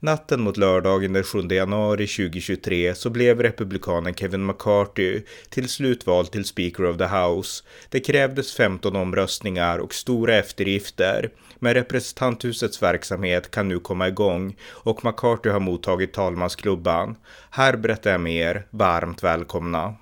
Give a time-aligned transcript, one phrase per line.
[0.00, 6.30] Natten mot lördagen den 7 januari 2023 så blev republikanen Kevin McCarthy till slut vald
[6.30, 7.64] till Speaker of the House.
[7.88, 15.04] Det krävdes 15 omröstningar och stora eftergifter, men representanthusets verksamhet kan nu komma igång och
[15.04, 17.16] McCarthy har mottagit talmansklubban.
[17.50, 18.66] Här berättar jag mer.
[18.70, 19.94] Varmt välkomna!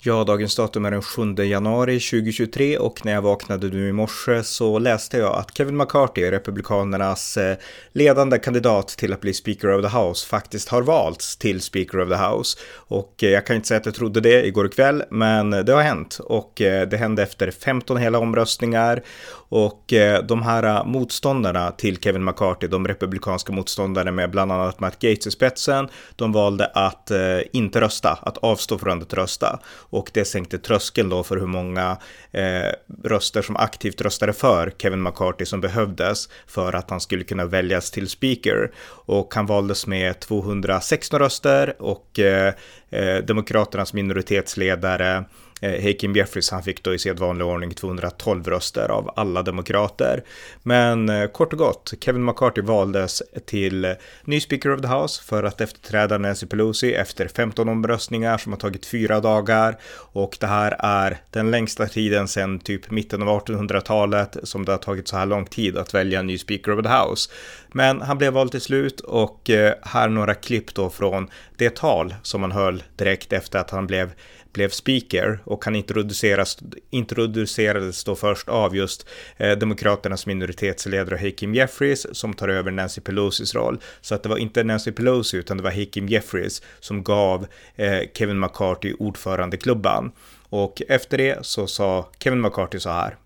[0.00, 4.42] Ja, dagens datum är den 7 januari 2023 och när jag vaknade nu i morse
[4.42, 7.56] så läste jag att Kevin McCarthy, Republikanernas eh,
[7.92, 12.08] ledande kandidat till att bli Speaker of the House, faktiskt har valts till Speaker of
[12.08, 12.58] the House.
[12.74, 15.72] Och eh, jag kan inte säga att jag trodde det igår kväll, men eh, det
[15.72, 16.18] har hänt.
[16.24, 19.02] Och det hände efter 15 hela omröstningar.
[19.50, 19.84] Och
[20.28, 25.30] de här motståndarna till Kevin McCarthy, de republikanska motståndarna med bland annat Matt Gates i
[25.30, 27.10] spetsen, de valde att
[27.52, 29.60] inte rösta, att avstå från att rösta
[29.90, 31.98] och det sänkte tröskeln då för hur många
[32.32, 32.72] eh,
[33.04, 37.90] röster som aktivt röstade för Kevin McCarthy som behövdes för att han skulle kunna väljas
[37.90, 38.70] till speaker.
[38.88, 42.54] Och han valdes med 216 röster och eh,
[42.90, 45.24] eh, Demokraternas minoritetsledare
[45.60, 50.24] Eh, Hakeem Jeffries, han fick då i sedvanlig ordning 212 röster av alla demokrater.
[50.62, 55.44] Men eh, kort och gott, Kevin McCarthy valdes till ny Speaker of the House för
[55.44, 59.78] att efterträda Nancy Pelosi efter 15 omröstningar som har tagit fyra dagar.
[60.12, 64.78] Och det här är den längsta tiden sedan typ mitten av 1800-talet som det har
[64.78, 67.30] tagit så här lång tid att välja en ny Speaker of the House.
[67.72, 72.14] Men han blev vald till slut och eh, här några klipp då från det tal
[72.22, 74.10] som han höll direkt efter att han blev
[74.52, 76.58] blev speaker och han introduceras,
[76.90, 83.54] introducerades då först av just eh, Demokraternas minoritetsledare Hakeem Jeffries som tar över Nancy Pelosis
[83.54, 83.80] roll.
[84.00, 88.00] Så att det var inte Nancy Pelosi utan det var Hakeem Jeffries som gav eh,
[88.14, 90.12] Kevin McCarthy ordförandeklubban.
[90.48, 93.16] Och efter det så sa Kevin McCarthy så här.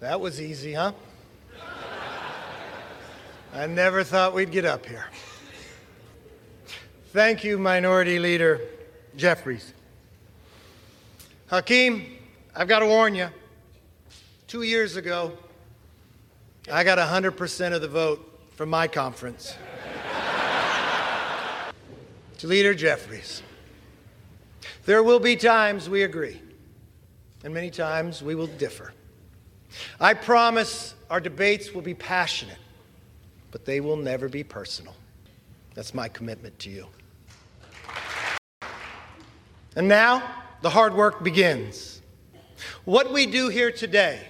[0.00, 0.90] That was easy, huh?
[3.54, 5.04] I never thought we'd get up here.
[7.12, 8.58] Thank you, Minority Leader
[9.16, 9.74] Jeffries.
[11.52, 12.16] Hakeem,
[12.56, 13.28] I've got to warn you.
[14.46, 15.36] Two years ago,
[16.72, 19.54] I got 100% of the vote from my conference.
[22.38, 23.42] to Leader Jeffries,
[24.86, 26.40] there will be times we agree,
[27.44, 28.94] and many times we will differ.
[30.00, 32.56] I promise our debates will be passionate,
[33.50, 34.96] but they will never be personal.
[35.74, 36.86] That's my commitment to you.
[39.76, 42.00] And now, the hard work begins.
[42.84, 44.20] What we do here today,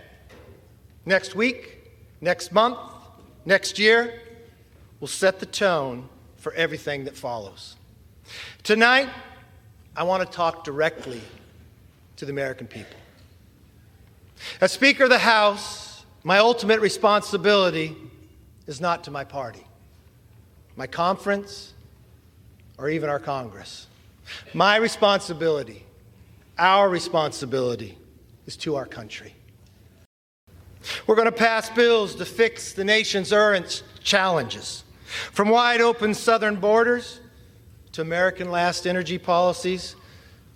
[1.05, 2.79] next week, next month,
[3.45, 4.21] next year,
[4.99, 7.77] will set the tone for everything that follows.
[8.63, 9.11] Tonight,
[9.95, 11.21] I want to talk directly
[12.17, 12.97] to the American people.
[14.61, 17.95] As Speaker of the House, my ultimate responsibility
[18.67, 19.67] is not to my party,
[20.77, 21.75] my conference,
[22.79, 23.87] or even our Congress.
[24.55, 25.85] My responsibility
[26.59, 27.99] our responsibility
[28.47, 29.35] is to our country.
[31.07, 34.85] We're going to pass bills to fix the nation's urgent challenges,
[35.33, 37.21] from wide open southern borders
[37.93, 39.95] to American last energy policies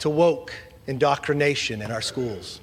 [0.01, 0.53] to woke
[0.87, 2.61] indoctrination in our schools.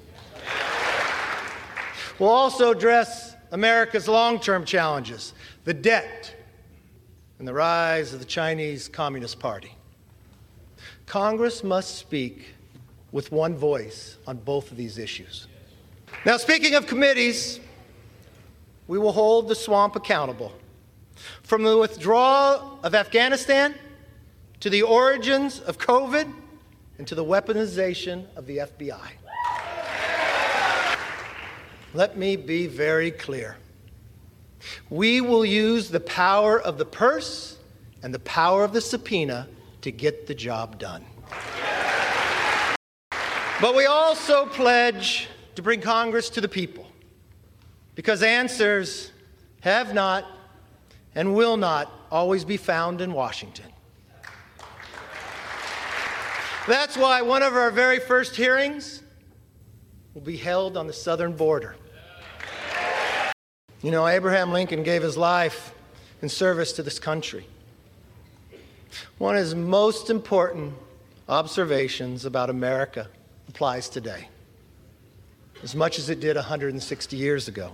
[2.18, 5.32] We'll also address America's long term challenges
[5.64, 6.34] the debt
[7.38, 9.74] and the rise of the Chinese Communist Party.
[11.06, 12.54] Congress must speak
[13.14, 15.46] with one voice on both of these issues.
[16.26, 17.60] Now, speaking of committees,
[18.88, 20.52] we will hold the swamp accountable.
[21.44, 23.76] From the withdrawal of Afghanistan
[24.58, 26.28] to the origins of COVID
[26.98, 29.12] and to the weaponization of the FBI.
[31.94, 33.56] Let me be very clear.
[34.90, 37.58] We will use the power of the purse
[38.02, 39.46] and the power of the subpoena
[39.82, 41.04] to get the job done.
[43.64, 46.86] But we also pledge to bring Congress to the people
[47.94, 49.10] because answers
[49.62, 50.26] have not
[51.14, 53.64] and will not always be found in Washington.
[56.68, 59.02] That's why one of our very first hearings
[60.12, 61.74] will be held on the southern border.
[63.80, 65.72] You know, Abraham Lincoln gave his life
[66.20, 67.46] in service to this country.
[69.16, 70.74] One of his most important
[71.30, 73.08] observations about America
[73.48, 74.28] applies today,
[75.62, 77.72] as much as it did 160 years ago.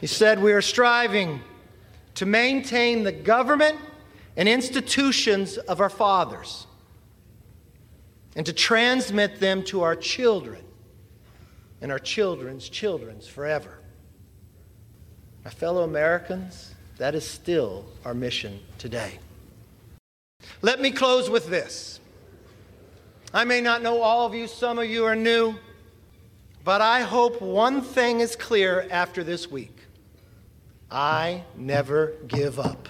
[0.00, 1.40] He said, We are striving
[2.14, 3.78] to maintain the government
[4.36, 6.66] and institutions of our fathers
[8.34, 10.64] and to transmit them to our children
[11.80, 13.78] and our children's children's forever.
[15.44, 19.18] My fellow Americans, that is still our mission today.
[20.62, 22.00] Let me close with this.
[23.34, 25.54] I may not know all of you, some of you are new,
[26.64, 29.74] but I hope one thing is clear after this week.
[30.90, 32.88] I never give up.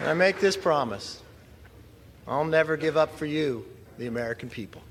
[0.00, 1.22] And I make this promise
[2.26, 3.64] I'll never give up for you,
[3.98, 4.82] the American people.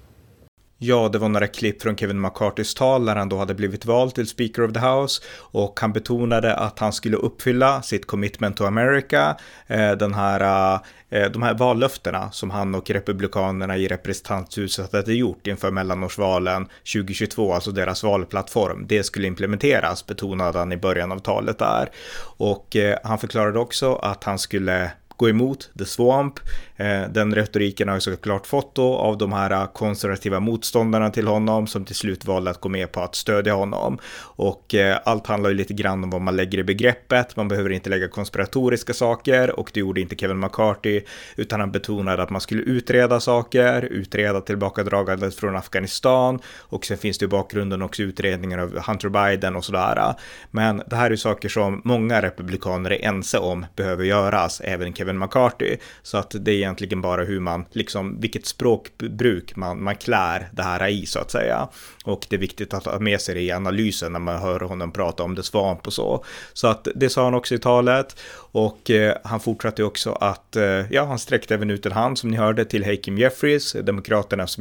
[0.81, 4.15] Ja, det var några klipp från Kevin McCartys tal när han då hade blivit vald
[4.15, 8.65] till Speaker of the House och han betonade att han skulle uppfylla sitt commitment to
[8.65, 9.37] America,
[9.67, 10.73] eh, den här,
[11.09, 17.53] eh, de här vallöftena som han och republikanerna i representanthuset hade gjort inför mellanårsvalen 2022,
[17.53, 18.85] alltså deras valplattform.
[18.87, 21.89] Det skulle implementeras, betonade han i början av talet där.
[22.37, 26.39] Och eh, han förklarade också att han skulle gå emot The Swamp.
[26.79, 31.27] Eh, den retoriken har ju såklart fått då av de här eh, konservativa motståndarna till
[31.27, 33.99] honom som till slut valde att gå med på att stödja honom.
[34.19, 37.35] Och eh, allt handlar ju lite grann om vad man lägger i begreppet.
[37.35, 41.01] Man behöver inte lägga konspiratoriska saker och det gjorde inte Kevin McCarthy
[41.35, 47.17] utan han betonade att man skulle utreda saker, utreda tillbakadragandet från Afghanistan och sen finns
[47.17, 50.13] det i bakgrunden också utredningar av Hunter Biden och sådär.
[50.51, 54.93] Men det här är ju saker som många republikaner är ense om behöver göras, även
[54.93, 55.77] Kevin McCarthy.
[56.03, 60.63] Så att det är egentligen bara hur man, liksom vilket språkbruk man, man klär det
[60.63, 61.67] här i så att säga.
[62.05, 64.91] Och det är viktigt att ha med sig det i analysen när man hör honom
[64.91, 66.25] prata om det svamp och så.
[66.53, 68.19] Så att det sa han också i talet.
[68.51, 72.29] Och eh, han fortsatte också att, eh, ja, han sträckte även ut en hand som
[72.29, 74.57] ni hörde till Hakeem Jeffries, Demokraternas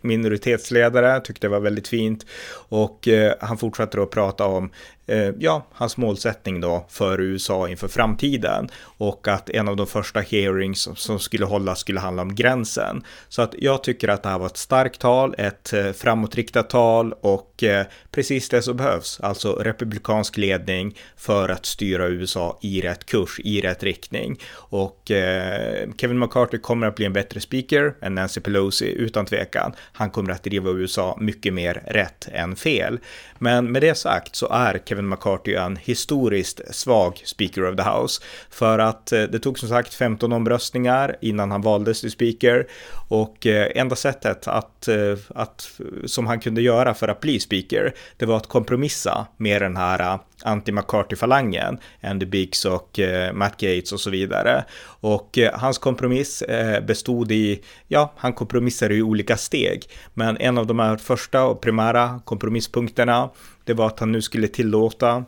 [0.00, 2.26] minoritetsledare, tyckte det var väldigt fint.
[2.68, 4.70] Och eh, han fortsatte då att prata om
[5.08, 10.20] eh, ja, hans målsättning då för USA inför framtiden och att en av de första
[10.20, 13.02] hearings som skulle hållas skulle handla om gränsen.
[13.28, 17.12] Så att jag tycker att det här var ett starkt tal, ett eh, framåtriktat tal
[17.12, 23.06] och eh, precis det som behövs, alltså republikansk ledning för att styra USA i rätt
[23.06, 24.40] kurs, i rätt riktning.
[24.52, 29.72] Och eh, Kevin McCarthy kommer att bli en bättre speaker än Nancy Pelosi utan tvekan.
[29.92, 32.98] Han kommer att driva USA mycket mer rätt än fel.
[33.38, 37.82] Men med det sagt så är Kevin Kevin McCarthy en historiskt svag Speaker of the
[37.82, 38.22] House.
[38.50, 42.66] För att eh, det tog som sagt 15 omröstningar innan han valdes till Speaker.
[43.08, 47.94] Och eh, enda sättet att, eh, att, som han kunde göra för att bli Speaker,
[48.16, 53.92] det var att kompromissa med den här eh, anti-McCarthy-falangen, Andy Biggs och eh, Matt Gates
[53.92, 54.64] och så vidare.
[55.00, 60.58] Och eh, hans kompromiss eh, bestod i, ja, han kompromissade i olika steg, men en
[60.58, 63.30] av de här första och primära kompromisspunkterna
[63.64, 65.24] det var att han nu skulle tillåta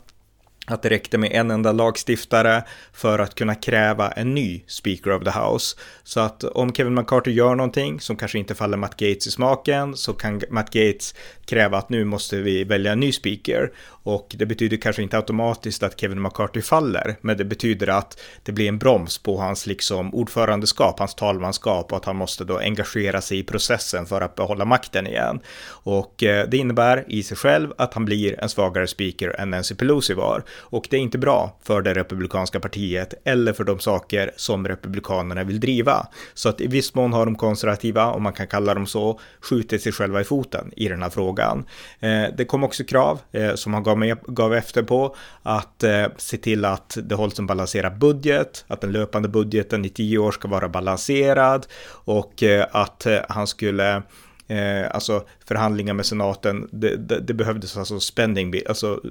[0.71, 2.63] att det räckte med en enda lagstiftare
[2.93, 5.77] för att kunna kräva en ny Speaker of the House.
[6.03, 9.97] Så att om Kevin McCarthy gör någonting som kanske inte faller Matt Gates i smaken
[9.97, 11.15] så kan Matt Gates
[11.45, 13.71] kräva att nu måste vi välja en ny speaker.
[14.03, 18.51] Och det betyder kanske inte automatiskt att Kevin McCarthy faller, men det betyder att det
[18.51, 23.21] blir en broms på hans liksom ordförandeskap, hans talmanskap och att han måste då engagera
[23.21, 25.39] sig i processen för att behålla makten igen.
[25.67, 29.75] Och eh, det innebär i sig själv att han blir en svagare speaker än Nancy
[29.75, 30.43] Pelosi var.
[30.61, 35.43] Och det är inte bra för det republikanska partiet eller för de saker som republikanerna
[35.43, 36.07] vill driva.
[36.33, 39.81] Så att i viss mån har de konservativa, om man kan kalla dem så, skjutit
[39.81, 41.65] sig själva i foten i den här frågan.
[41.99, 46.05] Eh, det kom också krav eh, som han gav, med, gav efter på att eh,
[46.17, 50.31] se till att det hålls en balanserad budget, att den löpande budgeten i tio år
[50.31, 51.67] ska vara balanserad
[52.05, 54.03] och eh, att eh, han skulle
[54.51, 59.01] Eh, alltså förhandlingar med senaten, det, det, det, behövdes alltså spending, alltså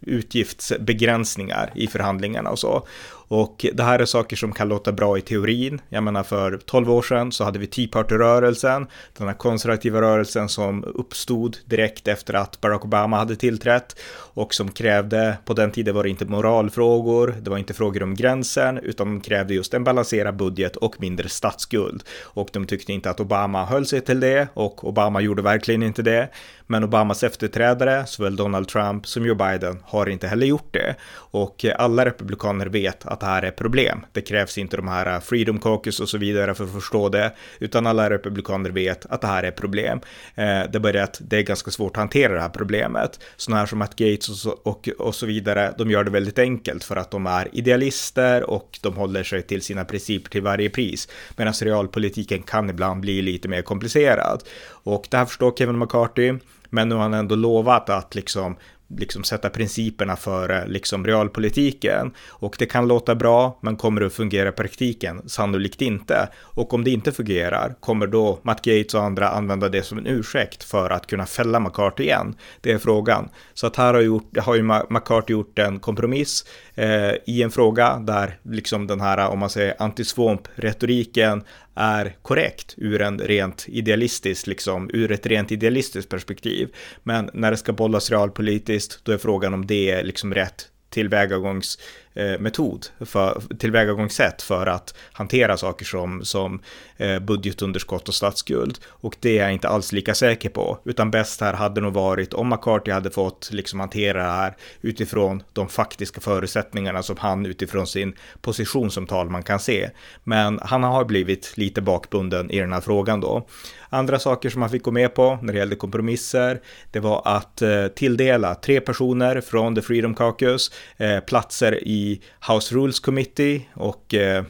[0.00, 2.86] utgiftsbegränsningar i förhandlingarna och så.
[3.28, 5.80] Och det här är saker som kan låta bra i teorin.
[5.88, 8.86] Jag menar för 12 år sedan så hade vi Tea Party-rörelsen,
[9.18, 13.96] den här konservativa rörelsen som uppstod direkt efter att Barack Obama hade tillträtt
[14.34, 18.14] och som krävde, på den tiden var det inte moralfrågor, det var inte frågor om
[18.14, 22.02] gränsen, utan de krävde just en balanserad budget och mindre statsskuld.
[22.22, 26.02] Och de tyckte inte att Obama höll sig till det och Obama gjorde verkligen inte
[26.02, 26.28] det.
[26.66, 30.96] Men Obamas efterträdare, såväl Donald Trump som Joe Biden, har inte heller gjort det.
[31.14, 34.04] Och alla republikaner vet att det här är problem.
[34.12, 37.32] Det krävs inte de här eh, Freedom Caucus och så vidare för att förstå det,
[37.58, 40.00] utan alla republikaner vet att det här är problem.
[40.34, 43.20] Eh, det är bara att det är ganska svårt att hantera det här problemet.
[43.36, 46.38] Sådana här som att Gates och så, och, och så vidare, de gör det väldigt
[46.38, 50.70] enkelt för att de är idealister och de håller sig till sina principer till varje
[50.70, 51.08] pris.
[51.36, 54.42] Medan realpolitiken kan ibland bli lite mer komplicerad.
[54.66, 56.34] Och det här förstår Kevin McCarthy.
[56.70, 58.56] Men nu har han ändå lovat att liksom
[58.98, 62.12] liksom sätta principerna före eh, liksom realpolitiken.
[62.28, 65.28] Och det kan låta bra, men kommer det att fungera i praktiken?
[65.28, 66.28] Sannolikt inte.
[66.36, 70.06] Och om det inte fungerar, kommer då Matt Gates och andra använda det som en
[70.06, 72.34] ursäkt för att kunna fälla McCarthy igen?
[72.60, 73.28] Det är frågan.
[73.54, 77.98] Så att här har, gjort, har ju McCarthy gjort en kompromiss eh, i en fråga
[77.98, 81.42] där liksom den här, om man säger antisvomp-retoriken
[81.74, 86.74] är korrekt ur en rent idealistisk, liksom ur ett rent idealistiskt perspektiv.
[87.02, 90.68] Men när det ska bollas realpolitiskt, Visst, då är frågan om det är liksom rätt
[90.90, 91.78] tillvägagångs
[92.16, 96.60] Eh, metod, för, tillvägagångssätt för att hantera saker som, som
[96.96, 98.78] eh, budgetunderskott och statsskuld.
[98.88, 102.34] Och det är jag inte alls lika säker på, utan bäst här hade nog varit
[102.34, 107.86] om McCarthy hade fått liksom hantera det här utifrån de faktiska förutsättningarna som han utifrån
[107.86, 109.90] sin position som talman kan se.
[110.24, 113.46] Men han har blivit lite bakbunden i den här frågan då.
[113.88, 117.62] Andra saker som han fick gå med på när det gällde kompromisser, det var att
[117.62, 122.03] eh, tilldela tre personer från The Freedom Caucus eh, platser i
[122.48, 124.44] House Rules Committee och, eh,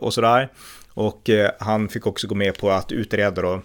[0.00, 0.52] och sådär.
[0.94, 3.62] Och eh, han fick också gå med på att utreda då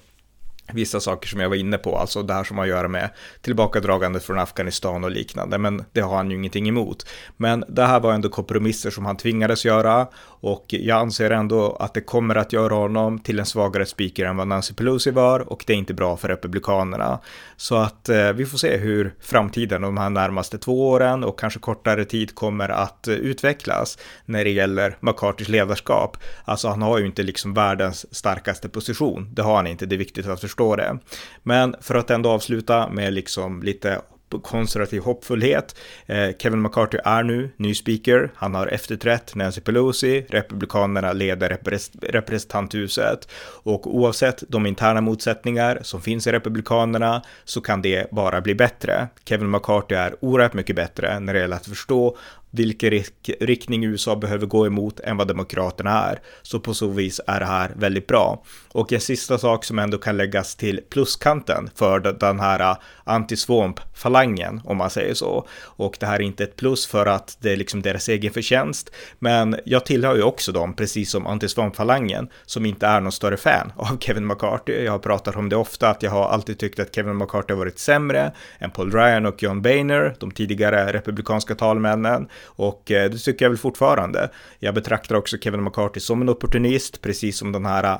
[0.73, 3.09] vissa saker som jag var inne på, alltså det här som har att göra med
[3.41, 7.05] tillbakadragandet från Afghanistan och liknande, men det har han ju ingenting emot.
[7.37, 10.07] Men det här var ändå kompromisser som han tvingades göra
[10.41, 14.37] och jag anser ändå att det kommer att göra honom till en svagare speaker än
[14.37, 17.19] vad Nancy Pelosi var och det är inte bra för Republikanerna.
[17.57, 21.59] Så att eh, vi får se hur framtiden de här närmaste två åren och kanske
[21.59, 26.17] kortare tid kommer att eh, utvecklas när det gäller McCartys ledarskap.
[26.45, 29.97] Alltså han har ju inte liksom världens starkaste position, det har han inte, det är
[29.97, 30.97] viktigt att förstå det.
[31.43, 34.01] Men för att ändå avsluta med liksom lite
[34.39, 35.75] konservativ hoppfullhet.
[36.05, 38.31] Eh, Kevin McCarthy är nu ny speaker.
[38.35, 40.25] Han har efterträtt Nancy Pelosi.
[40.29, 41.57] Republikanerna leder
[42.01, 43.27] representanthuset
[43.63, 49.07] och oavsett de interna motsättningar som finns i Republikanerna så kan det bara bli bättre.
[49.25, 52.17] Kevin McCarthy är oerhört mycket bättre när det gäller att förstå
[52.51, 53.03] vilken
[53.39, 56.19] riktning USA behöver gå emot än vad Demokraterna är.
[56.41, 58.43] Så på så vis är det här väldigt bra.
[58.73, 64.61] Och en sista sak som ändå kan läggas till pluskanten för den här äh, anti-swamp-falangen,
[64.65, 65.47] om man säger så.
[65.61, 68.91] Och det här är inte ett plus för att det är liksom deras egen förtjänst,
[69.19, 73.73] men jag tillhör ju också dem, precis som anti-swamp-falangen, som inte är någon större fan
[73.77, 74.83] av Kevin McCarthy.
[74.83, 77.59] Jag har pratat om det ofta, att jag har alltid tyckt att Kevin McCarthy har
[77.59, 82.27] varit sämre än Paul Ryan och John Boehner, de tidigare republikanska talmännen.
[82.43, 84.29] Och äh, det tycker jag väl fortfarande.
[84.59, 87.99] Jag betraktar också Kevin McCarthy som en opportunist, precis som den här äh,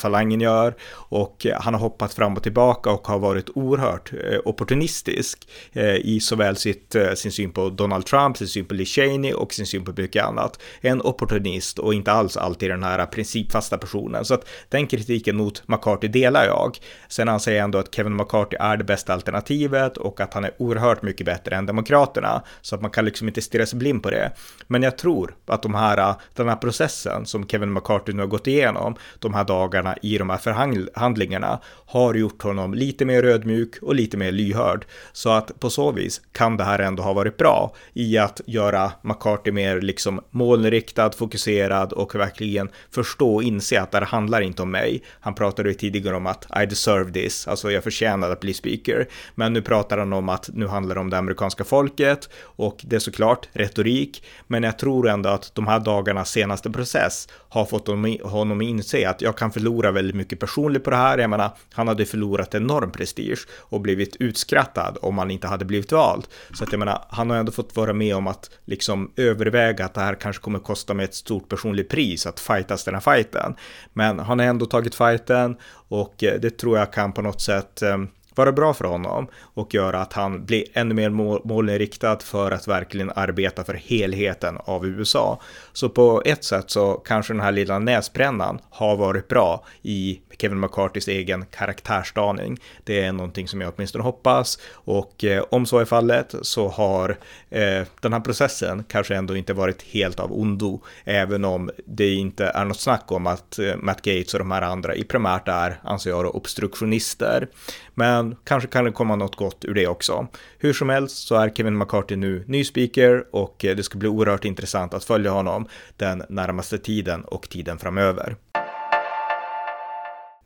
[0.00, 0.74] falangen gör.
[0.92, 5.94] Och eh, han har hoppat fram och tillbaka och har varit oerhört eh, opportunistisk eh,
[5.94, 9.66] i såväl sitt, sin syn på Donald Trump, sin syn på Lee Cheney och sin
[9.66, 10.60] syn på mycket annat.
[10.80, 14.24] En opportunist och inte alls alltid den här principfasta personen.
[14.24, 16.78] Så att den kritiken mot McCarthy delar jag.
[17.08, 20.50] Sen anser jag ändå att Kevin McCarthy är det bästa alternativet och att han är
[20.58, 22.42] oerhört mycket bättre än Demokraterna.
[22.60, 24.32] Så att man kan liksom inte stirra sig blind på det.
[24.66, 28.46] Men jag tror att de här, den här processen som Kevin McCarthy nu har gått
[28.46, 33.94] igenom de här dagarna i de här förhandlingarna har gjort honom lite mer ödmjuk och
[33.94, 34.84] lite mer lyhörd.
[35.12, 38.92] Så att på så vis kan det här ändå ha varit bra i att göra
[39.02, 44.62] McCarthy mer liksom målriktad, fokuserad och verkligen förstå och inse att det här handlar inte
[44.62, 45.02] om mig.
[45.20, 49.08] Han pratade ju tidigare om att I deserve this, alltså jag förtjänade att bli speaker.
[49.34, 52.96] Men nu pratar han om att nu handlar det om det amerikanska folket och det
[52.96, 57.86] är såklart retorik, men jag tror ändå att de här dagarnas senaste process har fått
[58.22, 61.18] honom att inse att jag kan förlora väldigt mycket personligt på det här.
[61.18, 65.92] Jag menar, han hade förlorat enorm prestige och blivit utskrattad om han inte hade blivit
[65.92, 66.26] vald.
[66.54, 69.94] Så att jag menar, han har ändå fått vara med om att liksom överväga att
[69.94, 73.54] det här kanske kommer kosta mig ett stort personligt pris att fightas den här fighten.
[73.92, 75.56] Men han har ändå tagit fighten
[75.88, 77.98] och eh, det tror jag kan på något sätt eh,
[78.34, 81.10] vara bra för honom och göra att han blir ännu mer
[81.44, 85.40] målinriktad för att verkligen arbeta för helheten av USA.
[85.72, 90.60] Så på ett sätt så kanske den här lilla näsbrännan har varit bra i Kevin
[90.60, 92.60] McCartys egen karaktärsdaning.
[92.84, 97.16] Det är någonting som jag åtminstone hoppas och eh, om så är fallet så har
[97.50, 102.46] eh, den här processen kanske ändå inte varit helt av ondo, även om det inte
[102.46, 105.80] är något snack om att eh, Matt Gates och de här andra i primärt är,
[105.82, 107.48] anser jag, obstruktionister.
[107.94, 110.26] Men kanske kan det komma något gott ur det också.
[110.58, 114.08] Hur som helst så är Kevin McCarthy nu ny speaker och eh, det ska bli
[114.08, 118.36] oerhört intressant att följa honom den närmaste tiden och tiden framöver.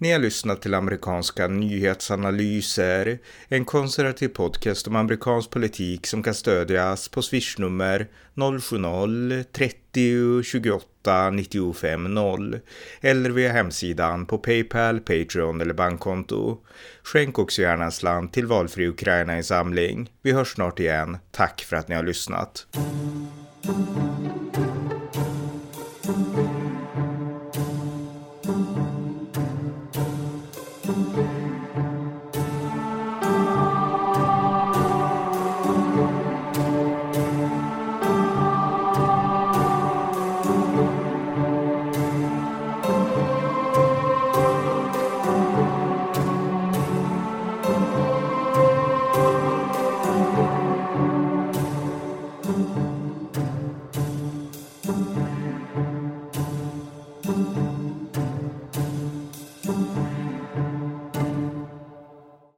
[0.00, 7.09] Ni har lyssnat till amerikanska nyhetsanalyser, en konservativ podcast om amerikansk politik som kan stödjas
[7.09, 12.61] på swishnummer 070-30 28 95 0
[13.00, 16.59] eller via hemsidan på Paypal, Patreon eller bankkonto.
[17.02, 20.11] Skänk också gärna en slant till valfri Ukraina-insamling.
[20.23, 21.19] Vi hörs snart igen.
[21.31, 22.67] Tack för att ni har lyssnat.